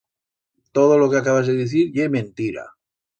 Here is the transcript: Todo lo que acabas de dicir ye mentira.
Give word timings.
Todo 0.71 0.97
lo 0.97 1.11
que 1.11 1.17
acabas 1.17 1.45
de 1.45 1.55
dicir 1.61 1.85
ye 1.95 2.05
mentira. 2.15 2.63